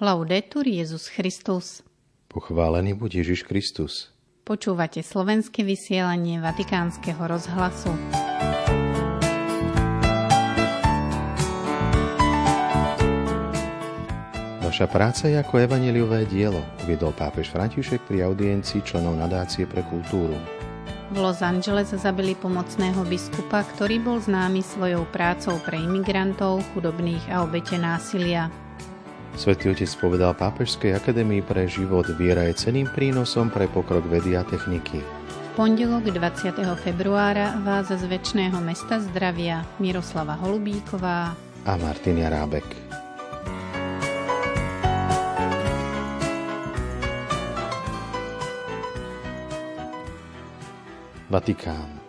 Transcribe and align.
Laudetur 0.00 0.64
Jezus 0.64 1.12
Christus. 1.12 1.84
Pochválený 2.24 2.96
buď 2.96 3.20
Ježiš 3.20 3.44
Kristus. 3.44 4.08
Počúvate 4.48 5.04
slovenské 5.04 5.60
vysielanie 5.60 6.40
Vatikánskeho 6.40 7.20
rozhlasu. 7.20 7.92
Vaša 14.64 14.88
práca 14.88 15.28
je 15.28 15.36
ako 15.36 15.68
evaneliové 15.68 16.24
dielo, 16.32 16.64
uviedol 16.80 17.12
pápež 17.12 17.52
František 17.52 18.00
pri 18.08 18.24
audiencii 18.24 18.80
členov 18.80 19.20
nadácie 19.20 19.68
pre 19.68 19.84
kultúru. 19.84 20.32
V 21.12 21.16
Los 21.20 21.44
Angeles 21.44 21.92
zabili 21.92 22.32
pomocného 22.40 23.04
biskupa, 23.04 23.68
ktorý 23.76 24.00
bol 24.00 24.16
známy 24.16 24.64
svojou 24.64 25.04
prácou 25.12 25.60
pre 25.60 25.76
imigrantov, 25.76 26.64
chudobných 26.72 27.28
a 27.28 27.44
obete 27.44 27.76
násilia. 27.76 28.48
Svetý 29.38 29.70
otec 29.70 29.90
povedal 30.00 30.32
Pápežskej 30.34 30.96
akadémii 30.96 31.44
pre 31.44 31.68
život 31.70 32.08
viera 32.18 32.48
je 32.50 32.66
ceným 32.66 32.90
prínosom 32.90 33.52
pre 33.52 33.70
pokrok 33.70 34.02
vedy 34.08 34.34
a 34.34 34.42
techniky. 34.42 35.02
V 35.02 35.48
pondelok 35.58 36.08
20. 36.10 36.56
februára 36.80 37.58
vás 37.60 37.90
z 37.90 38.06
väčšného 38.06 38.58
mesta 38.62 38.98
zdravia 38.98 39.66
Miroslava 39.78 40.38
Holubíková 40.38 41.34
a 41.66 41.72
Martin 41.76 42.18
Jarábek. 42.18 42.64
Vatikán. 51.30 51.99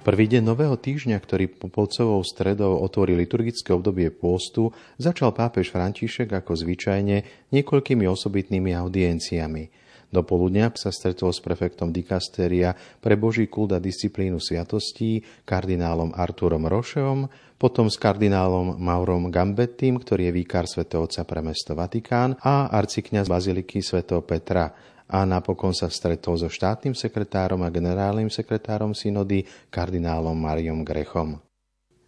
Prvý 0.00 0.32
deň 0.32 0.40
nového 0.40 0.80
týždňa, 0.80 1.20
ktorý 1.20 1.60
Popolcovou 1.60 2.24
stredou 2.24 2.80
otvorí 2.80 3.12
liturgické 3.12 3.76
obdobie 3.76 4.08
pôstu, 4.08 4.72
začal 4.96 5.36
pápež 5.36 5.68
František 5.68 6.40
ako 6.40 6.56
zvyčajne 6.56 7.16
niekoľkými 7.52 8.08
osobitnými 8.08 8.72
audienciami. 8.72 9.68
Do 10.08 10.24
poludnia 10.24 10.72
sa 10.72 10.88
stretol 10.88 11.36
s 11.36 11.44
prefektom 11.44 11.92
dikastéria 11.92 12.72
pre 13.04 13.20
Boží 13.20 13.44
kult 13.52 13.76
a 13.76 13.78
disciplínu 13.78 14.40
sviatostí, 14.40 15.20
kardinálom 15.44 16.16
Arturom 16.16 16.64
Rošeom, 16.64 17.28
potom 17.60 17.92
s 17.92 18.00
kardinálom 18.00 18.80
Maurom 18.80 19.28
Gambettim, 19.28 20.00
ktorý 20.00 20.32
je 20.32 20.36
výkar 20.40 20.64
svätého 20.64 21.04
Otca 21.04 21.28
pre 21.28 21.44
mesto 21.44 21.76
Vatikán 21.76 22.40
a 22.40 22.72
arcikňaz 22.72 23.28
Baziliky 23.28 23.84
svätého 23.84 24.24
Petra, 24.24 24.72
a 25.10 25.26
napokon 25.26 25.74
sa 25.74 25.90
stretol 25.90 26.38
so 26.38 26.46
štátnym 26.46 26.94
sekretárom 26.94 27.66
a 27.66 27.68
generálnym 27.74 28.30
sekretárom 28.30 28.94
synody 28.94 29.42
kardinálom 29.68 30.38
Mariom 30.38 30.86
Grechom. 30.86 31.42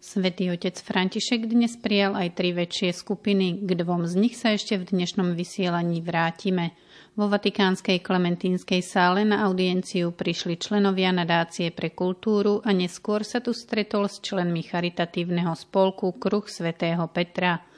Svetý 0.03 0.51
otec 0.51 0.75
František 0.83 1.47
dnes 1.47 1.79
prijal 1.79 2.19
aj 2.19 2.35
tri 2.35 2.51
väčšie 2.51 2.91
skupiny, 2.91 3.63
k 3.63 3.71
dvom 3.71 4.03
z 4.03 4.19
nich 4.19 4.35
sa 4.35 4.51
ešte 4.51 4.75
v 4.75 4.83
dnešnom 4.91 5.31
vysielaní 5.31 6.03
vrátime. 6.03 6.75
Vo 7.15 7.31
Vatikánskej 7.31 8.03
Klementínskej 8.03 8.83
sále 8.83 9.23
na 9.23 9.47
audienciu 9.47 10.11
prišli 10.11 10.59
členovia 10.59 11.15
nadácie 11.15 11.71
pre 11.71 11.95
kultúru 11.95 12.59
a 12.67 12.75
neskôr 12.75 13.23
sa 13.23 13.39
tu 13.39 13.55
stretol 13.55 14.11
s 14.11 14.19
členmi 14.19 14.59
charitatívneho 14.67 15.55
spolku 15.55 16.19
Kruh 16.19 16.51
svätého 16.51 17.07
Petra– 17.07 17.59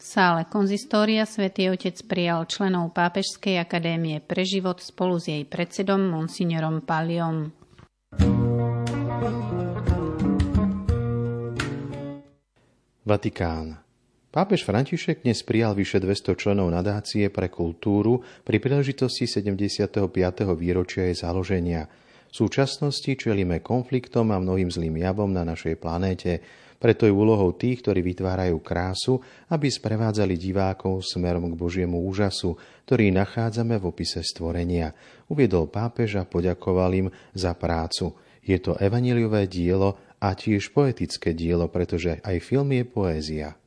sále 0.00 0.48
konzistória 0.48 1.28
svätý 1.28 1.68
Otec 1.68 2.00
prijal 2.08 2.48
členov 2.48 2.96
Pápežskej 2.96 3.60
akadémie 3.60 4.24
pre 4.24 4.48
život 4.48 4.80
spolu 4.80 5.20
s 5.20 5.28
jej 5.28 5.44
predsedom 5.44 6.00
monsignorom 6.00 6.80
Paliom. 6.80 7.52
Vatikán. 13.04 13.76
Pápež 14.30 14.62
František 14.62 15.26
dnes 15.26 15.42
prijal 15.42 15.74
vyše 15.74 15.98
200 15.98 16.38
členov 16.38 16.70
nadácie 16.70 17.28
pre 17.34 17.50
kultúru 17.50 18.22
pri 18.46 18.62
príležitosti 18.62 19.26
75. 19.26 20.06
výročia 20.54 21.10
jej 21.10 21.16
založenia. 21.18 21.90
V 22.30 22.46
súčasnosti 22.46 23.10
čelíme 23.10 23.58
konfliktom 23.58 24.30
a 24.30 24.38
mnohým 24.38 24.70
zlým 24.70 25.02
javom 25.02 25.34
na 25.34 25.42
našej 25.42 25.74
planéte, 25.82 26.38
preto 26.80 27.04
je 27.04 27.12
úlohou 27.12 27.52
tých, 27.52 27.84
ktorí 27.84 28.00
vytvárajú 28.00 28.56
krásu, 28.64 29.20
aby 29.52 29.68
sprevádzali 29.68 30.40
divákov 30.40 31.04
smerom 31.04 31.52
k 31.52 31.60
Božiemu 31.60 32.00
úžasu, 32.08 32.56
ktorý 32.88 33.12
nachádzame 33.12 33.76
v 33.76 33.84
opise 33.84 34.24
stvorenia. 34.24 34.96
Uviedol 35.28 35.68
pápež 35.68 36.16
a 36.16 36.24
poďakoval 36.24 36.90
im 36.96 37.08
za 37.36 37.52
prácu. 37.52 38.16
Je 38.40 38.56
to 38.56 38.80
evaniliové 38.80 39.44
dielo 39.44 40.16
a 40.16 40.32
tiež 40.32 40.72
poetické 40.72 41.36
dielo, 41.36 41.68
pretože 41.68 42.16
aj 42.24 42.40
film 42.40 42.72
je 42.72 42.84
poézia. 42.88 43.59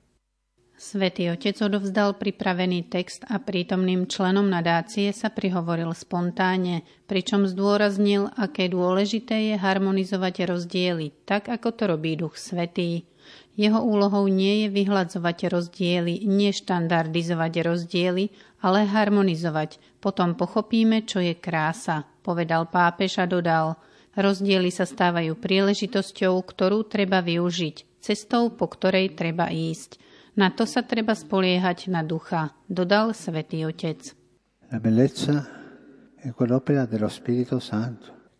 Svetý 0.73 1.29
otec 1.29 1.53
odovzdal 1.61 2.17
pripravený 2.17 2.89
text 2.89 3.23
a 3.29 3.37
prítomným 3.37 4.09
členom 4.09 4.49
nadácie 4.49 5.13
sa 5.13 5.29
prihovoril 5.29 5.93
spontánne, 5.93 6.81
pričom 7.05 7.45
zdôraznil, 7.45 8.27
aké 8.33 8.67
dôležité 8.67 9.53
je 9.53 9.55
harmonizovať 9.55 10.49
rozdiely, 10.49 11.13
tak 11.29 11.47
ako 11.47 11.77
to 11.77 11.83
robí 11.87 12.17
Duch 12.17 12.35
Svetý. 12.41 13.05
Jeho 13.53 13.85
úlohou 13.85 14.25
nie 14.25 14.65
je 14.65 14.67
vyhľadzovať 14.73 15.37
rozdiely, 15.53 16.25
neštandardizovať 16.25 17.53
rozdiely, 17.61 18.33
ale 18.65 18.89
harmonizovať. 18.89 19.77
Potom 20.01 20.33
pochopíme, 20.33 21.05
čo 21.05 21.21
je 21.21 21.37
krása, 21.37 22.01
povedal 22.25 22.65
pápež 22.65 23.21
a 23.21 23.29
dodal. 23.29 23.77
Rozdiely 24.17 24.73
sa 24.73 24.89
stávajú 24.89 25.37
príležitosťou, 25.37 26.33
ktorú 26.41 26.89
treba 26.89 27.21
využiť, 27.21 28.01
cestou, 28.01 28.49
po 28.49 28.65
ktorej 28.65 29.13
treba 29.13 29.53
ísť. 29.53 30.01
Na 30.33 30.49
to 30.49 30.65
sa 30.65 30.81
treba 30.81 31.13
spoliehať 31.13 31.93
na 31.93 32.01
ducha, 32.01 32.57
dodal 32.65 33.13
svätý 33.13 33.69
Otec. 33.69 34.17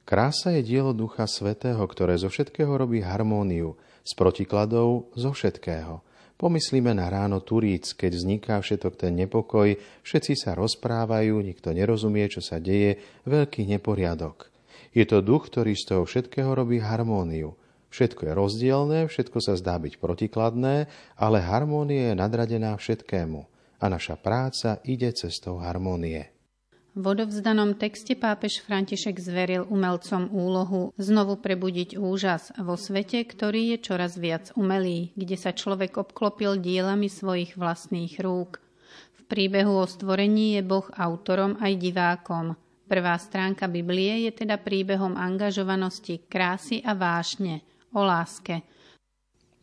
Krása 0.02 0.50
je 0.58 0.62
dielo 0.66 0.98
Ducha 0.98 1.30
Svetého, 1.30 1.86
ktoré 1.86 2.18
zo 2.18 2.34
všetkého 2.34 2.74
robí 2.74 3.06
harmóniu, 3.06 3.78
z 4.02 4.12
protikladov 4.18 5.14
zo 5.14 5.38
všetkého. 5.38 6.02
Pomyslíme 6.42 6.98
na 6.98 7.14
ráno 7.14 7.46
Turíc, 7.46 7.94
keď 7.94 8.12
vzniká 8.18 8.54
všetok 8.58 8.98
ten 8.98 9.14
nepokoj, 9.14 9.78
všetci 10.02 10.34
sa 10.34 10.58
rozprávajú, 10.58 11.38
nikto 11.46 11.78
nerozumie, 11.78 12.26
čo 12.26 12.42
sa 12.42 12.58
deje, 12.58 12.98
veľký 13.30 13.70
neporiadok. 13.70 14.50
Je 14.98 15.06
to 15.06 15.22
duch, 15.22 15.46
ktorý 15.54 15.78
z 15.78 15.94
toho 15.94 16.10
všetkého 16.10 16.58
robí 16.58 16.82
harmóniu. 16.82 17.54
Všetko 17.94 18.26
je 18.26 18.34
rozdielne, 18.34 19.00
všetko 19.06 19.38
sa 19.38 19.54
zdá 19.54 19.78
byť 19.78 20.02
protikladné, 20.02 20.90
ale 21.14 21.38
harmónia 21.46 22.10
je 22.10 22.16
nadradená 22.18 22.74
všetkému 22.74 23.46
a 23.78 23.86
naša 23.86 24.18
práca 24.18 24.82
ide 24.82 25.14
cestou 25.14 25.62
harmónie. 25.62 26.34
V 26.98 27.06
odovzdanom 27.06 27.78
texte 27.78 28.18
pápež 28.18 28.66
František 28.66 29.22
zveril 29.22 29.70
umelcom 29.70 30.26
úlohu 30.34 30.90
znovu 30.98 31.38
prebudiť 31.38 31.98
úžas 32.02 32.50
vo 32.58 32.74
svete, 32.78 33.22
ktorý 33.30 33.78
je 33.78 33.86
čoraz 33.86 34.18
viac 34.18 34.50
umelý, 34.58 35.14
kde 35.14 35.38
sa 35.38 35.54
človek 35.54 35.94
obklopil 36.02 36.58
dielami 36.58 37.10
svojich 37.14 37.54
vlastných 37.58 38.18
rúk. 38.26 38.58
V 39.18 39.22
príbehu 39.30 39.78
o 39.78 39.86
stvorení 39.86 40.58
je 40.58 40.66
Boh 40.66 40.86
autorom 40.98 41.62
aj 41.62 41.78
divákom. 41.78 42.58
Prvá 42.90 43.18
stránka 43.22 43.70
Biblie 43.70 44.30
je 44.30 44.46
teda 44.46 44.58
príbehom 44.58 45.14
angažovanosti, 45.14 46.26
krásy 46.26 46.82
a 46.82 46.98
vášne– 46.98 47.62
o 47.94 48.02
láske. 48.04 48.66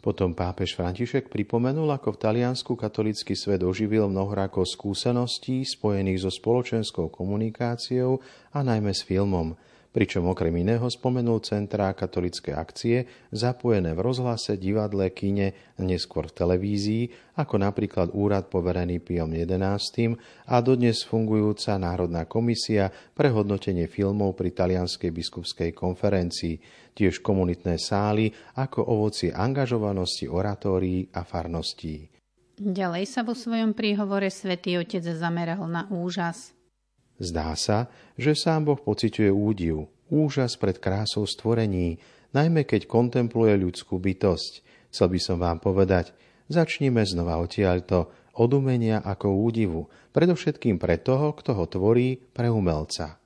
Potom 0.01 0.33
pápež 0.33 0.81
František 0.81 1.29
pripomenul, 1.29 1.93
ako 1.93 2.17
v 2.17 2.21
Taliansku 2.25 2.73
katolický 2.73 3.37
svet 3.37 3.61
oživil 3.61 4.09
mnohoráko 4.09 4.65
skúseností 4.65 5.61
spojených 5.69 6.25
so 6.25 6.33
spoločenskou 6.33 7.13
komunikáciou 7.13 8.17
a 8.57 8.65
najmä 8.65 8.97
s 8.97 9.05
filmom– 9.05 9.53
pričom 9.91 10.31
okrem 10.31 10.55
iného 10.63 10.87
spomenul 10.87 11.43
centrá 11.43 11.91
katolické 11.95 12.55
akcie 12.55 13.11
zapojené 13.35 13.95
v 13.95 14.01
rozhlase, 14.01 14.55
divadle, 14.55 15.11
kine, 15.11 15.55
neskôr 15.83 16.31
v 16.31 16.37
televízii, 16.37 17.05
ako 17.39 17.59
napríklad 17.59 18.15
Úrad 18.15 18.47
poverený 18.47 19.03
Piom 19.03 19.35
11. 19.35 20.15
a 20.47 20.57
dodnes 20.63 21.03
fungujúca 21.03 21.75
Národná 21.79 22.31
komisia 22.31 22.91
pre 22.91 23.35
hodnotenie 23.35 23.91
filmov 23.91 24.39
pri 24.39 24.55
Talianskej 24.55 25.11
biskupskej 25.11 25.71
konferencii, 25.75 26.63
tiež 26.95 27.19
komunitné 27.23 27.79
sály 27.79 28.31
ako 28.59 28.87
ovoci 28.87 29.35
angažovanosti 29.35 30.31
oratórií 30.31 31.11
a 31.15 31.27
farností. 31.27 32.07
Ďalej 32.61 33.09
sa 33.09 33.25
vo 33.25 33.33
svojom 33.33 33.73
príhovore 33.73 34.29
svätý 34.29 34.77
Otec 34.77 35.01
zameral 35.01 35.65
na 35.65 35.89
úžas. 35.89 36.60
Zdá 37.21 37.53
sa, 37.53 37.93
že 38.17 38.33
sám 38.33 38.73
Boh 38.73 38.81
pociťuje 38.81 39.29
údiv, 39.29 39.93
úžas 40.09 40.57
pred 40.57 40.81
krásou 40.81 41.29
stvorení, 41.29 42.01
najmä 42.33 42.65
keď 42.65 42.89
kontempluje 42.89 43.61
ľudskú 43.61 44.01
bytosť. 44.01 44.65
Chcel 44.89 45.07
by 45.13 45.21
som 45.21 45.37
vám 45.37 45.61
povedať, 45.61 46.17
začnime 46.49 47.05
znova 47.05 47.37
odtiaľto, 47.45 48.09
od 48.41 48.51
umenia 48.57 49.05
ako 49.05 49.37
údivu, 49.37 49.93
predovšetkým 50.17 50.81
pre 50.81 50.97
toho, 50.97 51.37
kto 51.37 51.53
ho 51.61 51.69
tvorí, 51.69 52.17
pre 52.17 52.49
umelca. 52.49 53.21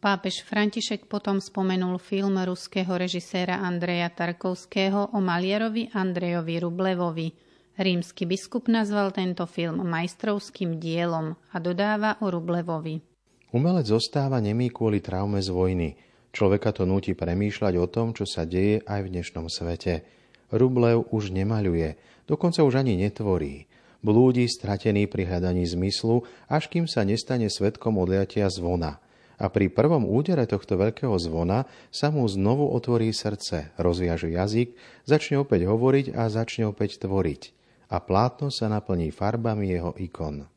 Pápež 0.00 0.40
František 0.48 1.04
potom 1.04 1.36
spomenul 1.36 2.00
film 2.00 2.40
ruského 2.40 2.96
režiséra 2.96 3.60
Andreja 3.60 4.08
Tarkovského 4.08 5.12
o 5.12 5.18
malierovi 5.20 5.92
Andrejovi 5.92 6.56
Rublevovi– 6.56 7.28
Rímsky 7.76 8.24
biskup 8.24 8.72
nazval 8.72 9.12
tento 9.12 9.44
film 9.44 9.84
majstrovským 9.84 10.80
dielom 10.80 11.36
a 11.52 11.60
dodáva 11.60 12.16
o 12.24 12.32
Rublevovi. 12.32 13.15
Umelec 13.54 13.86
zostáva 13.86 14.42
nemý 14.42 14.74
kvôli 14.74 14.98
traume 14.98 15.38
z 15.38 15.50
vojny. 15.54 15.94
Človeka 16.34 16.74
to 16.74 16.82
núti 16.82 17.14
premýšľať 17.14 17.74
o 17.78 17.86
tom, 17.86 18.16
čo 18.16 18.26
sa 18.26 18.42
deje 18.42 18.82
aj 18.82 19.06
v 19.06 19.10
dnešnom 19.12 19.46
svete. 19.46 20.02
Rublev 20.50 21.10
už 21.14 21.34
nemaľuje, 21.34 21.94
dokonca 22.26 22.62
už 22.66 22.82
ani 22.82 22.98
netvorí. 22.98 23.70
Blúdi 24.02 24.46
stratený 24.46 25.06
pri 25.10 25.26
hľadaní 25.26 25.66
zmyslu, 25.66 26.22
až 26.46 26.70
kým 26.70 26.86
sa 26.86 27.02
nestane 27.02 27.50
svetkom 27.50 27.98
odliatia 27.98 28.50
zvona– 28.50 28.98
a 29.36 29.52
pri 29.52 29.68
prvom 29.68 30.08
údere 30.08 30.48
tohto 30.48 30.80
veľkého 30.80 31.12
zvona 31.20 31.68
sa 31.92 32.08
mu 32.08 32.24
znovu 32.24 32.72
otvorí 32.72 33.12
srdce, 33.12 33.76
rozviaže 33.76 34.32
jazyk, 34.32 34.72
začne 35.04 35.44
opäť 35.44 35.68
hovoriť 35.68 36.16
a 36.16 36.32
začne 36.32 36.72
opäť 36.72 37.04
tvoriť 37.04 37.52
a 37.86 38.02
plátno 38.02 38.50
sa 38.50 38.66
naplní 38.66 39.14
farbami 39.14 39.70
jeho 39.70 39.94
ikon. 39.94 40.55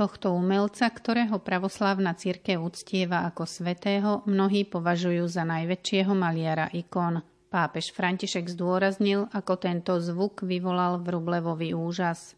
Tohto 0.00 0.32
umelca, 0.32 0.88
ktorého 0.88 1.44
pravoslávna 1.44 2.16
církev 2.16 2.56
uctieva 2.56 3.28
ako 3.28 3.44
svetého, 3.44 4.24
mnohí 4.24 4.64
považujú 4.64 5.28
za 5.28 5.44
najväčšieho 5.44 6.16
maliara 6.16 6.72
ikon. 6.72 7.20
Pápež 7.52 7.92
František 7.92 8.48
zdôraznil, 8.48 9.28
ako 9.28 9.60
tento 9.60 9.92
zvuk 10.00 10.40
vyvolal 10.40 11.04
v 11.04 11.20
Rublevovi 11.20 11.76
úžas. 11.76 12.32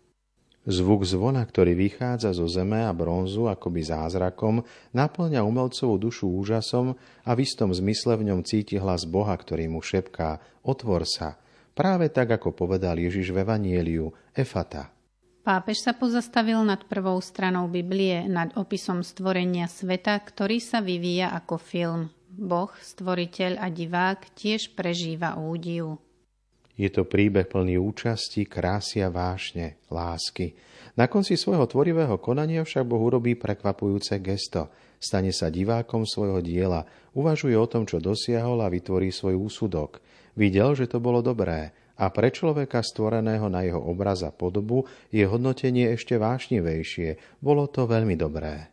Zvuk 0.66 1.06
zvona, 1.06 1.46
ktorý 1.46 1.78
vychádza 1.78 2.34
zo 2.34 2.50
zeme 2.50 2.82
a 2.82 2.90
bronzu 2.90 3.46
akoby 3.46 3.86
zázrakom, 3.86 4.66
naplňa 4.90 5.46
umelcovú 5.46 6.02
dušu 6.02 6.34
úžasom 6.34 6.98
a 6.98 7.30
v 7.30 7.46
istom 7.46 7.70
zmysle 7.70 8.18
v 8.18 8.34
ňom 8.34 8.42
cíti 8.42 8.74
hlas 8.74 9.06
Boha, 9.06 9.38
ktorý 9.38 9.70
mu 9.70 9.78
šepká 9.78 10.42
Otvor 10.66 11.06
sa, 11.06 11.38
Práve 11.72 12.12
tak, 12.12 12.28
ako 12.28 12.52
povedal 12.52 13.00
Ježiš 13.00 13.32
v 13.32 13.48
Evanieliu, 13.48 14.12
Efata. 14.36 14.92
Pápež 15.42 15.82
sa 15.82 15.90
pozastavil 15.90 16.62
nad 16.62 16.86
prvou 16.86 17.18
stranou 17.18 17.66
Biblie, 17.66 18.30
nad 18.30 18.54
opisom 18.54 19.02
stvorenia 19.02 19.66
sveta, 19.66 20.14
ktorý 20.14 20.62
sa 20.62 20.78
vyvíja 20.78 21.34
ako 21.34 21.58
film. 21.58 22.02
Boh, 22.30 22.70
stvoriteľ 22.70 23.58
a 23.58 23.66
divák 23.66 24.38
tiež 24.38 24.78
prežíva 24.78 25.34
údiv. 25.34 25.98
Je 26.78 26.86
to 26.94 27.02
príbeh 27.02 27.50
plný 27.50 27.74
účasti, 27.74 28.46
krásy 28.46 29.02
a 29.02 29.10
vášne, 29.10 29.82
lásky. 29.90 30.54
Na 30.94 31.10
konci 31.10 31.34
svojho 31.34 31.66
tvorivého 31.66 32.22
konania 32.22 32.62
však 32.62 32.86
Boh 32.86 33.02
urobí 33.02 33.34
prekvapujúce 33.34 34.22
gesto. 34.22 34.70
Stane 35.02 35.34
sa 35.34 35.50
divákom 35.50 36.06
svojho 36.06 36.38
diela, 36.38 36.86
uvažuje 37.18 37.58
o 37.58 37.66
tom, 37.66 37.82
čo 37.82 37.98
dosiahol 37.98 38.62
a 38.62 38.70
vytvorí 38.70 39.10
svoj 39.10 39.42
úsudok. 39.42 39.98
Videl, 40.38 40.78
že 40.78 40.86
to 40.86 41.02
bolo 41.02 41.18
dobré 41.18 41.74
a 41.98 42.08
pre 42.08 42.32
človeka 42.32 42.80
stvoreného 42.80 43.48
na 43.52 43.66
jeho 43.66 43.80
obraz 43.80 44.24
a 44.24 44.32
podobu 44.32 44.88
je 45.12 45.24
hodnotenie 45.26 45.92
ešte 45.92 46.16
vášnivejšie. 46.16 47.40
Bolo 47.40 47.68
to 47.68 47.84
veľmi 47.84 48.16
dobré. 48.16 48.72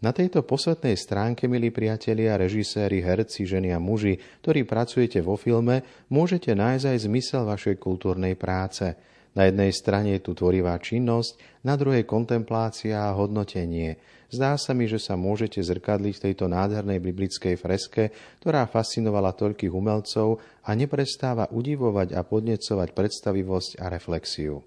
Na 0.00 0.16
tejto 0.16 0.48
posvetnej 0.48 0.96
stránke, 0.96 1.44
milí 1.44 1.68
priatelia, 1.68 2.40
režiséri, 2.40 3.04
herci, 3.04 3.44
ženy 3.44 3.76
a 3.76 3.78
muži, 3.78 4.16
ktorí 4.40 4.64
pracujete 4.64 5.20
vo 5.20 5.36
filme, 5.36 5.84
môžete 6.08 6.56
nájsť 6.56 6.84
aj 6.88 6.98
zmysel 7.04 7.42
vašej 7.44 7.76
kultúrnej 7.76 8.34
práce– 8.34 8.90
na 9.34 9.46
jednej 9.46 9.70
strane 9.70 10.18
je 10.18 10.24
tu 10.26 10.32
tvorivá 10.34 10.74
činnosť, 10.78 11.62
na 11.62 11.76
druhej 11.76 12.02
kontemplácia 12.08 12.98
a 12.98 13.14
hodnotenie. 13.14 14.00
Zdá 14.30 14.54
sa 14.54 14.74
mi, 14.74 14.86
že 14.86 15.02
sa 15.02 15.18
môžete 15.18 15.58
zrkadliť 15.58 16.14
v 16.16 16.24
tejto 16.30 16.46
nádhernej 16.46 17.02
biblickej 17.02 17.54
freske, 17.58 18.14
ktorá 18.42 18.66
fascinovala 18.70 19.34
toľkých 19.34 19.74
umelcov 19.74 20.38
a 20.62 20.70
neprestáva 20.78 21.50
udivovať 21.50 22.14
a 22.14 22.22
podnecovať 22.22 22.88
predstavivosť 22.94 23.70
a 23.82 23.86
reflexiu. 23.90 24.62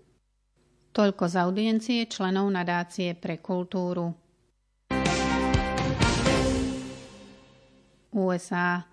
Toľko 0.93 1.23
z 1.25 1.35
audiencie 1.41 2.01
členov 2.05 2.51
nadácie 2.53 3.17
pre 3.17 3.41
kultúru. 3.41 4.13
USA 8.13 8.92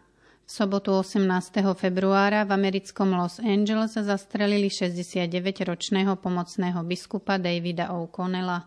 sobotu 0.50 0.90
18. 0.98 1.62
februára 1.78 2.42
v 2.42 2.50
americkom 2.58 3.14
Los 3.14 3.38
Angeles 3.38 3.94
zastrelili 3.94 4.66
69-ročného 4.66 6.18
pomocného 6.18 6.82
biskupa 6.82 7.38
Davida 7.38 7.94
O'Connella. 7.94 8.66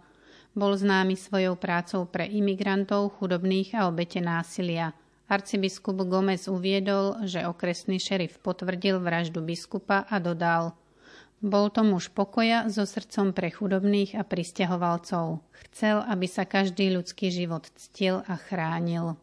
Bol 0.55 0.79
známy 0.79 1.19
svojou 1.19 1.59
prácou 1.59 2.07
pre 2.07 2.23
imigrantov, 2.31 3.19
chudobných 3.19 3.75
a 3.75 3.91
obete 3.91 4.23
násilia. 4.23 4.95
Arcibiskup 5.27 6.07
Gomez 6.07 6.47
uviedol, 6.47 7.19
že 7.27 7.43
okresný 7.43 7.99
šerif 7.99 8.39
potvrdil 8.39 9.03
vraždu 9.03 9.43
biskupa 9.43 10.07
a 10.07 10.23
dodal 10.23 10.79
Bol 11.43 11.67
to 11.67 11.83
muž 11.83 12.07
pokoja 12.15 12.71
so 12.71 12.87
srdcom 12.87 13.35
pre 13.35 13.51
chudobných 13.51 14.15
a 14.15 14.23
pristahovalcov. 14.23 15.43
Chcel, 15.67 15.99
aby 16.07 16.31
sa 16.31 16.47
každý 16.47 16.95
ľudský 16.95 17.27
život 17.27 17.67
ctil 17.75 18.23
a 18.23 18.39
chránil. 18.39 19.19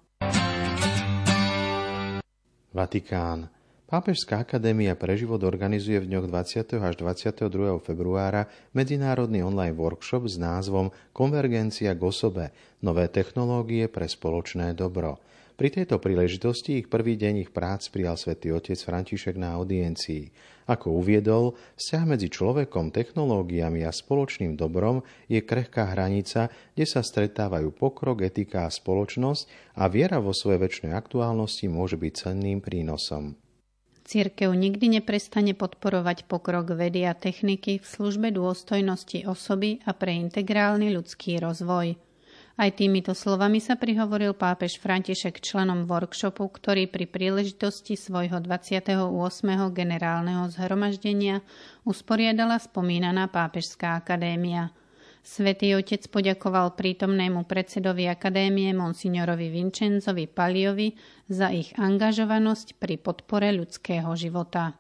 Vatikán. 2.73 3.51
Pápežská 3.91 4.47
akadémia 4.47 4.95
pre 4.95 5.19
život 5.19 5.43
organizuje 5.43 5.99
v 5.99 6.15
dňoch 6.15 6.31
20. 6.31 6.79
až 6.79 6.95
22. 6.95 7.75
februára 7.83 8.47
medzinárodný 8.71 9.43
online 9.43 9.75
workshop 9.75 10.31
s 10.31 10.39
názvom 10.39 10.95
Konvergencia 11.11 11.99
k 11.99 12.03
osobe– 12.07 12.55
nové 12.87 13.11
technológie 13.11 13.91
pre 13.91 14.07
spoločné 14.07 14.79
dobro– 14.79 15.19
pri 15.61 15.69
tejto 15.69 16.01
príležitosti 16.01 16.81
ich 16.81 16.89
prvý 16.89 17.21
deň 17.21 17.45
ich 17.45 17.51
prác 17.53 17.85
prijal 17.93 18.17
svätý 18.17 18.49
otec 18.49 18.81
František 18.81 19.37
na 19.37 19.61
audiencii. 19.61 20.33
Ako 20.65 20.97
uviedol, 20.97 21.53
vzťah 21.77 22.05
medzi 22.09 22.33
človekom, 22.33 22.89
technológiami 22.89 23.85
a 23.85 23.93
spoločným 23.93 24.57
dobrom 24.57 25.05
je 25.29 25.45
krehká 25.45 25.93
hranica, 25.93 26.49
kde 26.73 26.87
sa 26.89 27.05
stretávajú 27.05 27.77
pokrok, 27.77 28.25
etika 28.25 28.65
a 28.65 28.73
spoločnosť 28.73 29.77
a 29.77 29.85
viera 29.93 30.17
vo 30.17 30.33
svojej 30.33 30.65
väčšnej 30.65 30.97
aktuálnosti 30.97 31.69
môže 31.69 32.01
byť 32.01 32.13
cenným 32.17 32.65
prínosom. 32.65 33.37
Církev 34.11 34.51
nikdy 34.51 34.99
neprestane 34.99 35.55
podporovať 35.55 36.27
pokrok 36.27 36.75
vedy 36.75 37.07
a 37.07 37.15
techniky 37.15 37.79
v 37.79 37.87
službe 37.87 38.35
dôstojnosti 38.35 39.23
osoby 39.31 39.79
a 39.87 39.95
pre 39.95 40.19
integrálny 40.19 40.91
ľudský 40.91 41.39
rozvoj– 41.39 41.95
aj 42.61 42.77
týmito 42.77 43.17
slovami 43.17 43.57
sa 43.57 43.81
prihovoril 43.81 44.37
pápež 44.37 44.77
František 44.85 45.41
členom 45.41 45.89
workshopu, 45.89 46.45
ktorý 46.45 46.93
pri 46.93 47.09
príležitosti 47.09 47.97
svojho 47.97 48.37
28. 48.37 49.01
generálneho 49.73 50.45
zhromaždenia 50.53 51.41
usporiadala 51.89 52.61
spomínaná 52.61 53.33
pápežská 53.33 53.97
akadémia. 53.97 54.77
Svetý 55.21 55.77
otec 55.77 56.01
poďakoval 56.09 56.75
prítomnému 56.75 57.45
predsedovi 57.45 58.09
akadémie 58.09 58.73
monsignorovi 58.73 59.53
Vincenzovi 59.53 60.27
Paliovi 60.27 60.97
za 61.29 61.53
ich 61.53 61.77
angažovanosť 61.77 62.81
pri 62.81 62.97
podpore 62.97 63.53
ľudského 63.53 64.09
života. 64.17 64.75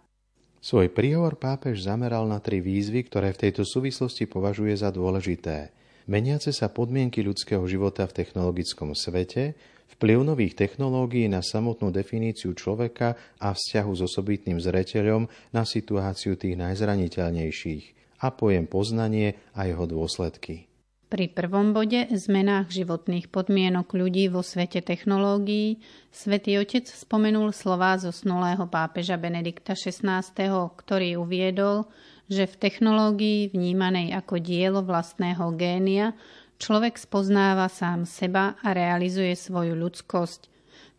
Svoj 0.60 0.92
príhovor 0.92 1.40
pápež 1.40 1.84
zameral 1.84 2.28
na 2.28 2.40
tri 2.40 2.60
výzvy, 2.60 3.08
ktoré 3.08 3.32
v 3.32 3.48
tejto 3.48 3.64
súvislosti 3.64 4.28
považuje 4.28 4.76
za 4.76 4.88
dôležité– 4.92 5.56
meniace 6.10 6.50
sa 6.50 6.66
podmienky 6.66 7.22
ľudského 7.22 7.62
života 7.70 8.02
v 8.02 8.16
technologickom 8.18 8.98
svete, 8.98 9.54
vplyv 9.94 10.26
nových 10.26 10.58
technológií 10.58 11.30
na 11.30 11.38
samotnú 11.38 11.94
definíciu 11.94 12.50
človeka 12.58 13.14
a 13.38 13.54
vzťahu 13.54 13.92
s 13.94 14.00
osobitným 14.10 14.58
zreteľom 14.58 15.30
na 15.54 15.62
situáciu 15.62 16.34
tých 16.34 16.58
najzraniteľnejších 16.58 17.99
a 18.20 18.28
pojem 18.28 18.68
poznanie 18.68 19.40
a 19.56 19.64
jeho 19.64 19.88
dôsledky. 19.88 20.70
Pri 21.10 21.26
prvom 21.26 21.74
bode 21.74 22.06
zmenách 22.06 22.70
životných 22.70 23.34
podmienok 23.34 23.98
ľudí 23.98 24.30
vo 24.30 24.46
svete 24.46 24.78
technológií 24.78 25.82
svätý 26.14 26.54
Otec 26.62 26.86
spomenul 26.86 27.50
slová 27.50 27.98
zosnulého 27.98 28.62
pápeža 28.70 29.18
Benedikta 29.18 29.74
XVI., 29.74 30.22
ktorý 30.70 31.18
uviedol, 31.18 31.90
že 32.30 32.46
v 32.46 32.54
technológii 32.62 33.50
vnímanej 33.50 34.14
ako 34.14 34.38
dielo 34.38 34.86
vlastného 34.86 35.50
génia 35.58 36.14
človek 36.62 36.94
spoznáva 36.94 37.66
sám 37.66 38.06
seba 38.06 38.54
a 38.62 38.70
realizuje 38.70 39.34
svoju 39.34 39.74
ľudskosť. 39.74 40.46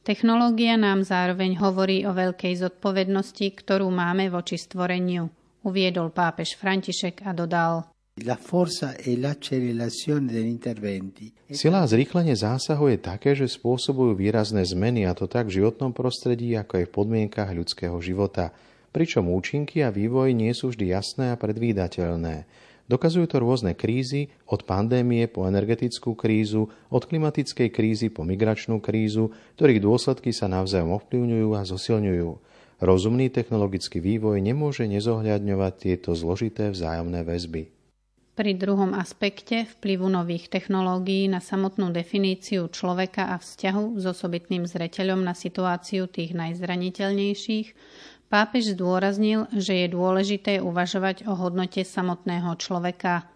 Technológia 0.04 0.75
nám 0.75 1.08
zároveň 1.08 1.56
hovorí 1.63 2.04
o 2.04 2.12
veľkej 2.12 2.60
zodpovednosti, 2.60 3.48
ktorú 3.63 3.88
máme 3.88 4.28
voči 4.28 4.60
stvoreniu, 4.60 5.32
uviedol 5.65 6.10
pápež 6.13 6.58
František 6.58 7.25
a 7.25 7.32
dodal. 7.32 7.88
E. 8.12 8.27
Sila 11.56 11.80
a 11.82 11.89
zrýchlenie 11.89 12.36
zásahov 12.36 12.91
je 12.91 13.00
také, 13.00 13.32
že 13.34 13.48
spôsobujú 13.48 14.20
výrazné 14.20 14.68
zmeny 14.68 15.08
a 15.08 15.15
to 15.15 15.32
tak 15.32 15.48
v 15.48 15.63
životnom 15.63 15.96
prostredí, 15.96 16.53
ako 16.60 16.84
aj 16.84 16.86
v 16.86 16.96
podmienkach 16.96 17.50
ľudského 17.56 17.96
života– 18.03 18.51
pričom 18.91 19.32
účinky 19.32 19.82
a 19.82 19.89
vývoj 19.89 20.36
nie 20.36 20.51
sú 20.51 20.70
vždy 20.70 20.91
jasné 20.91 21.25
a 21.32 21.39
predvídateľné. 21.39 22.46
Dokazujú 22.91 23.24
to 23.24 23.39
rôzne 23.39 23.72
krízy, 23.72 24.36
od 24.51 24.68
pandémie 24.68 25.24
po 25.32 25.48
energetickú 25.48 26.12
krízu, 26.12 26.68
od 26.91 27.08
klimatickej 27.08 27.72
krízy 27.72 28.12
po 28.12 28.27
migračnú 28.27 28.84
krízu, 28.84 29.32
ktorých 29.56 29.80
dôsledky 29.80 30.36
sa 30.36 30.51
navzájom 30.51 31.00
ovplyvňujú 31.00 31.50
a 31.56 31.63
zosilňujú. 31.63 32.30
Rozumný 32.81 33.29
technologický 33.29 34.01
vývoj 34.01 34.41
nemôže 34.41 34.89
nezohľadňovať 34.89 35.73
tieto 35.77 36.17
zložité 36.17 36.73
vzájomné 36.73 37.21
väzby. 37.21 37.69
Pri 38.33 38.57
druhom 38.57 38.97
aspekte 38.97 39.69
vplyvu 39.77 40.09
nových 40.09 40.50
technológií 40.50 41.29
na 41.29 41.38
samotnú 41.38 41.93
definíciu 41.93 42.73
človeka 42.73 43.29
a 43.29 43.38
vzťahu 43.38 44.01
s 44.01 44.03
osobitným 44.09 44.65
zreteľom 44.65 45.21
na 45.21 45.38
situáciu 45.38 46.09
tých 46.09 46.33
najzraniteľnejších, 46.33 47.67
pápež 48.33 48.73
zdôraznil, 48.73 49.45
že 49.53 49.85
je 49.85 49.88
dôležité 49.93 50.57
uvažovať 50.57 51.29
o 51.29 51.38
hodnote 51.38 51.85
samotného 51.85 52.50
človeka. 52.57 53.29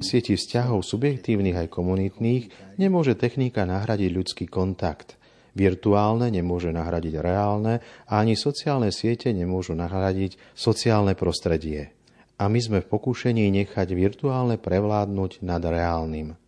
Sieti 0.00 0.32
vzťahov 0.38 0.80
subjektívnych 0.80 1.60
aj 1.60 1.68
komunitných 1.68 2.44
nemôže 2.80 3.18
technika 3.20 3.68
nahradiť 3.68 4.10
ľudský 4.16 4.46
kontakt. 4.48 5.17
Virtuálne 5.58 6.30
nemôže 6.30 6.70
nahradiť 6.70 7.18
reálne 7.18 7.82
a 8.06 8.22
ani 8.22 8.38
sociálne 8.38 8.94
siete 8.94 9.34
nemôžu 9.34 9.74
nahradiť 9.74 10.38
sociálne 10.54 11.18
prostredie. 11.18 11.90
A 12.38 12.46
my 12.46 12.62
sme 12.62 12.78
v 12.78 12.86
pokúšení 12.86 13.50
nechať 13.50 13.90
virtuálne 13.90 14.54
prevládnuť 14.54 15.42
nad 15.42 15.58
reálnym. 15.58 16.38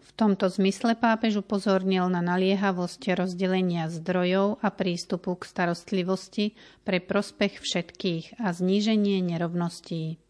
V 0.00 0.10
tomto 0.16 0.48
zmysle 0.48 0.96
pápež 0.96 1.44
upozornil 1.44 2.08
na 2.08 2.24
naliehavosť 2.24 3.20
rozdelenia 3.20 3.92
zdrojov 3.92 4.64
a 4.64 4.72
prístupu 4.72 5.36
k 5.36 5.44
starostlivosti 5.44 6.56
pre 6.88 7.04
prospech 7.04 7.60
všetkých 7.60 8.40
a 8.40 8.48
zníženie 8.48 9.20
nerovností. 9.20 10.23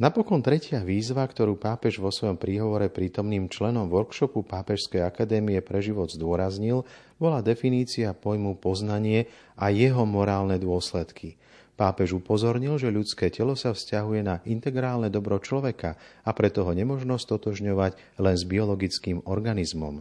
Napokon 0.00 0.40
tretia 0.40 0.80
výzva, 0.80 1.28
ktorú 1.28 1.60
pápež 1.60 2.00
vo 2.00 2.08
svojom 2.08 2.40
príhovore 2.40 2.88
prítomným 2.88 3.52
členom 3.52 3.84
workshopu 3.92 4.40
Pápežskej 4.40 5.04
akadémie 5.04 5.60
pre 5.60 5.84
život 5.84 6.08
zdôraznil, 6.08 6.88
bola 7.20 7.44
definícia 7.44 8.16
pojmu 8.16 8.56
poznanie 8.56 9.28
a 9.60 9.68
jeho 9.68 10.08
morálne 10.08 10.56
dôsledky. 10.56 11.36
Pápež 11.76 12.16
upozornil, 12.16 12.80
že 12.80 12.88
ľudské 12.88 13.28
telo 13.28 13.52
sa 13.60 13.76
vzťahuje 13.76 14.20
na 14.24 14.40
integrálne 14.48 15.12
dobro 15.12 15.36
človeka 15.36 16.00
a 16.24 16.30
preto 16.32 16.64
ho 16.64 16.72
nemožno 16.72 17.20
stotožňovať 17.20 18.16
len 18.24 18.36
s 18.40 18.44
biologickým 18.48 19.28
organizmom. 19.28 20.00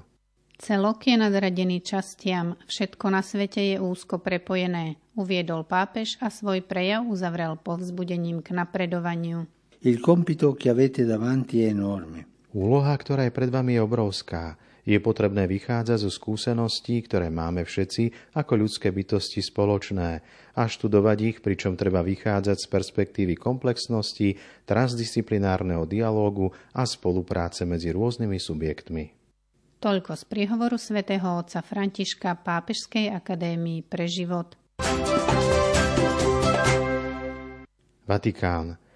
Celok 0.63 1.11
je 1.11 1.19
nadradený 1.19 1.83
častiam, 1.83 2.55
všetko 2.71 3.05
na 3.11 3.19
svete 3.19 3.75
je 3.75 3.83
úzko 3.83 4.15
prepojené, 4.23 4.95
uviedol 5.19 5.67
pápež 5.67 6.15
a 6.23 6.31
svoj 6.31 6.63
prejav 6.63 7.03
uzavrel 7.03 7.59
povzbudením 7.59 8.39
k 8.39 8.55
napredovaniu. 8.55 9.43
Il 9.79 10.03
compito 10.03 10.59
che 10.59 10.67
avete 10.67 11.07
davanti 11.07 11.63
è 11.63 11.71
enorme. 11.71 12.27
Úloha, 12.51 12.91
ktorá 12.99 13.23
je 13.23 13.31
pred 13.31 13.47
vami, 13.47 13.79
je 13.79 13.85
obrovská. 13.87 14.59
Je 14.83 14.99
potrebné 14.99 15.47
vychádzať 15.47 16.03
zo 16.03 16.11
skúseností, 16.11 16.99
ktoré 17.07 17.31
máme 17.31 17.63
všetci 17.63 18.35
ako 18.35 18.59
ľudské 18.59 18.91
bytosti 18.91 19.39
spoločné 19.39 20.19
a 20.59 20.67
študovať 20.67 21.17
ich, 21.23 21.37
pričom 21.39 21.79
treba 21.79 22.03
vychádzať 22.03 22.57
z 22.59 22.67
perspektívy 22.67 23.39
komplexnosti, 23.39 24.35
transdisciplinárneho 24.67 25.87
dialógu 25.87 26.51
a 26.75 26.83
spolupráce 26.83 27.63
medzi 27.63 27.95
rôznymi 27.95 28.35
subjektmi. 28.35 29.03
Toľko 29.79 30.11
z 30.11 30.23
príhovoru 30.27 30.75
svätého 30.75 31.39
otca 31.39 31.63
Františka 31.63 32.35
Pápežskej 32.43 33.15
akadémii 33.15 33.87
pre 33.87 34.11
život. 34.11 34.59
Vatikán. 38.03 38.88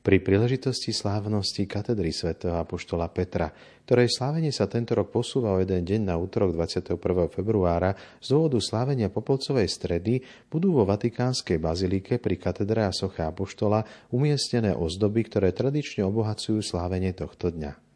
Pri 0.00 0.16
príležitosti 0.16 0.96
slávnosti 0.96 1.68
katedry 1.68 2.08
svätého 2.08 2.56
Apoštola 2.56 3.12
Petra, 3.12 3.52
ktorej 3.84 4.08
slávenie 4.08 4.48
sa 4.48 4.64
tento 4.64 4.96
rok 4.96 5.12
posúva 5.12 5.52
o 5.52 5.60
jeden 5.60 5.84
deň 5.84 6.08
na 6.08 6.16
útorok 6.16 6.56
21. 6.56 6.96
februára 7.28 7.92
z 8.16 8.32
dôvodu 8.32 8.56
slávenia 8.64 9.12
Popolcovej 9.12 9.68
stredy, 9.68 10.24
budú 10.48 10.72
vo 10.72 10.88
Vatikánskej 10.88 11.60
bazilike 11.60 12.16
pri 12.16 12.40
katedre 12.40 12.88
a 12.88 12.96
soche 12.96 13.20
Apoštola 13.20 13.84
umiestnené 14.08 14.72
ozdoby, 14.72 15.28
ktoré 15.28 15.52
tradične 15.52 16.00
obohacujú 16.08 16.64
slávenie 16.64 17.12
tohto 17.12 17.52
dňa. 17.52 17.89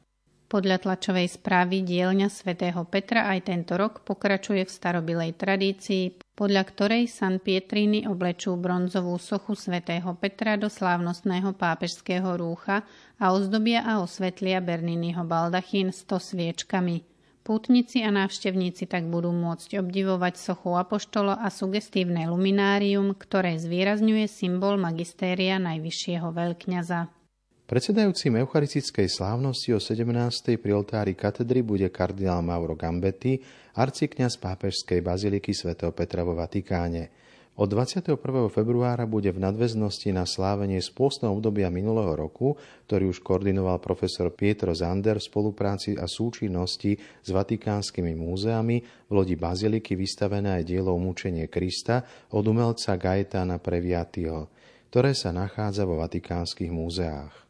Podľa 0.44 0.76
tlačovej 0.86 1.40
správy 1.40 1.82
dielňa 1.82 2.28
svätého 2.28 2.84
Petra 2.86 3.32
aj 3.32 3.48
tento 3.48 3.74
rok 3.74 4.04
pokračuje 4.04 4.62
v 4.62 4.70
starobilej 4.70 5.34
tradícii, 5.40 6.20
podľa 6.36 6.62
ktorej 6.68 7.10
San 7.10 7.40
Pietrini 7.40 8.04
oblečú 8.04 8.54
bronzovú 8.54 9.16
sochu 9.16 9.56
svätého 9.56 10.12
Petra 10.14 10.60
do 10.60 10.68
slávnostného 10.68 11.56
pápežského 11.56 12.36
rúcha 12.36 12.84
a 13.16 13.32
ozdobia 13.32 13.82
a 13.82 14.04
osvetlia 14.04 14.60
Berniniho 14.60 15.24
baldachín 15.24 15.90
sto 15.96 16.20
sviečkami. 16.20 17.02
Pútnici 17.44 18.00
a 18.00 18.08
návštevníci 18.08 18.88
tak 18.88 19.04
budú 19.04 19.28
môcť 19.28 19.76
obdivovať 19.80 20.40
sochu 20.40 20.80
Apoštolo 20.80 21.36
a 21.36 21.52
sugestívne 21.52 22.24
luminárium, 22.24 23.12
ktoré 23.12 23.60
zvýrazňuje 23.60 24.24
symbol 24.28 24.80
magistéria 24.80 25.60
najvyššieho 25.60 26.24
veľkňaza. 26.32 27.24
Predsedajúcim 27.64 28.44
eucharistickej 28.44 29.09
slávnosti 29.09 29.73
o 29.73 29.80
17. 29.80 30.61
pri 30.61 30.73
oltári 30.76 31.16
katedry 31.16 31.64
bude 31.64 31.88
kardinál 31.88 32.44
Mauro 32.44 32.76
Gambetti, 32.76 33.40
arcikňaz 33.73 34.37
pápežskej 34.37 35.00
baziliky 35.00 35.56
svätého 35.56 35.88
Petra 35.97 36.28
vo 36.28 36.37
Vatikáne. 36.37 37.09
Od 37.56 37.64
21. 37.64 38.21
februára 38.52 39.09
bude 39.09 39.33
v 39.33 39.40
nadväznosti 39.40 40.12
na 40.12 40.28
slávenie 40.28 40.76
z 40.85 40.92
obdobia 41.25 41.73
minulého 41.73 42.12
roku, 42.12 42.52
ktorý 42.85 43.09
už 43.09 43.25
koordinoval 43.25 43.80
profesor 43.80 44.28
Pietro 44.37 44.76
Zander 44.76 45.16
v 45.16 45.25
spolupráci 45.25 45.97
a 45.97 46.04
súčinnosti 46.04 47.00
s 47.00 47.28
vatikánskymi 47.33 48.12
múzeami, 48.12 49.09
v 49.09 49.12
lodi 49.16 49.40
Baziliky 49.40 49.97
vystavené 49.97 50.61
aj 50.61 50.68
dielo 50.68 50.92
Mučenie 51.00 51.49
Krista 51.49 52.04
od 52.28 52.44
umelca 52.44 53.00
Gaetana 53.00 53.56
Previatio, 53.56 54.52
ktoré 54.92 55.16
sa 55.16 55.33
nachádza 55.33 55.88
vo 55.88 55.97
vatikánskych 55.97 56.68
múzeách. 56.68 57.43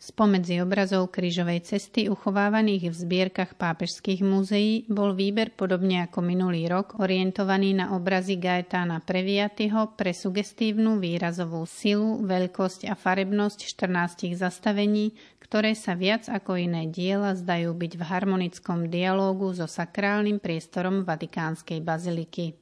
Spomedzi 0.00 0.64
obrazov 0.64 1.12
krížovej 1.12 1.60
cesty 1.60 2.08
uchovávaných 2.08 2.88
v 2.88 2.94
zbierkach 3.04 3.52
pápežských 3.52 4.24
múzeí 4.24 4.88
bol 4.88 5.12
výber 5.12 5.52
podobne 5.52 6.08
ako 6.08 6.24
minulý 6.24 6.72
rok 6.72 6.96
orientovaný 6.96 7.76
na 7.76 7.92
obrazy 7.92 8.40
Gaetána 8.40 9.04
Previatyho 9.04 9.92
pre 10.00 10.16
sugestívnu 10.16 10.96
výrazovú 10.96 11.68
silu, 11.68 12.16
veľkosť 12.24 12.88
a 12.88 12.96
farebnosť 12.96 13.60
14 13.76 14.32
zastavení, 14.40 15.12
ktoré 15.36 15.76
sa 15.76 15.92
viac 15.92 16.32
ako 16.32 16.56
iné 16.56 16.88
diela 16.88 17.36
zdajú 17.36 17.76
byť 17.76 17.92
v 18.00 18.02
harmonickom 18.08 18.88
dialógu 18.88 19.52
so 19.52 19.68
sakrálnym 19.68 20.40
priestorom 20.40 21.04
Vatikánskej 21.04 21.84
baziliky. 21.84 22.56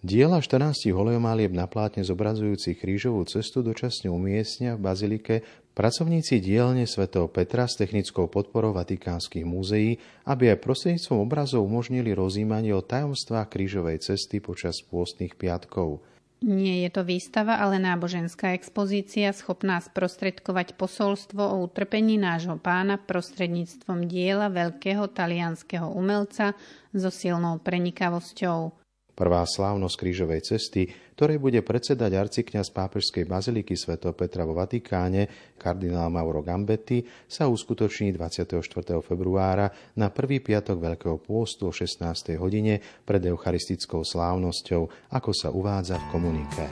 Diela 0.00 0.40
14 0.40 0.96
holejomalieb 0.96 1.52
na 1.52 1.68
plátne 1.68 2.00
zobrazujúcich 2.00 2.80
krížovú 2.80 3.20
cestu 3.28 3.60
dočasne 3.60 4.08
umiestnia 4.08 4.72
v 4.72 4.80
bazilike 4.80 5.34
pracovníci 5.74 6.42
dielne 6.42 6.84
svätého 6.84 7.30
Petra 7.30 7.64
s 7.66 7.78
technickou 7.78 8.26
podporou 8.26 8.74
vatikánskych 8.76 9.46
múzeí, 9.46 10.00
aby 10.26 10.52
aj 10.54 10.62
prostredníctvom 10.62 11.18
obrazov 11.24 11.66
umožnili 11.66 12.14
rozímanie 12.14 12.74
o 12.74 12.84
tajomstvách 12.84 13.48
krížovej 13.48 14.02
cesty 14.02 14.42
počas 14.42 14.82
pôstnych 14.84 15.38
piatkov. 15.38 16.02
Nie 16.40 16.88
je 16.88 16.90
to 16.96 17.04
výstava, 17.04 17.60
ale 17.60 17.76
náboženská 17.76 18.56
expozícia 18.56 19.28
schopná 19.36 19.76
sprostredkovať 19.76 20.72
posolstvo 20.72 21.44
o 21.44 21.68
utrpení 21.68 22.16
nášho 22.16 22.56
pána 22.56 22.96
prostredníctvom 22.96 24.08
diela 24.08 24.48
veľkého 24.48 25.04
talianského 25.12 25.92
umelca 25.92 26.56
so 26.96 27.12
silnou 27.12 27.60
prenikavosťou. 27.60 28.79
Prvá 29.20 29.44
slávnosť 29.44 30.00
krížovej 30.00 30.40
cesty, 30.48 30.88
ktorej 31.12 31.36
bude 31.36 31.60
predsedať 31.60 32.08
arcikňaz 32.16 32.72
pápežskej 32.72 33.28
baziliky 33.28 33.76
Sv. 33.76 34.00
Petra 34.16 34.48
vo 34.48 34.56
Vatikáne, 34.56 35.28
kardinál 35.60 36.08
Mauro 36.08 36.40
Gambetti, 36.40 37.04
sa 37.28 37.44
uskutoční 37.44 38.16
24. 38.16 38.56
februára 39.04 39.68
na 40.00 40.08
prvý 40.08 40.40
piatok 40.40 40.80
Veľkého 40.80 41.20
pôstu 41.20 41.68
o 41.68 41.72
16. 41.76 42.00
hodine 42.40 42.80
pred 43.04 43.20
eucharistickou 43.20 44.08
slávnosťou, 44.08 45.12
ako 45.12 45.30
sa 45.36 45.52
uvádza 45.52 46.00
v 46.00 46.06
komunike. 46.08 46.64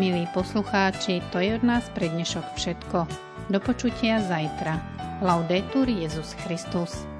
Milí 0.00 0.24
poslucháči, 0.32 1.20
to 1.28 1.44
je 1.44 1.52
od 1.52 1.64
nás 1.68 1.84
pre 1.92 2.08
dnešok 2.08 2.56
všetko. 2.56 3.25
Do 3.46 3.60
počutia 3.62 4.18
zajtra. 4.20 4.74
Laudetur 5.22 5.86
Jezus 5.88 6.34
Christus. 6.34 7.15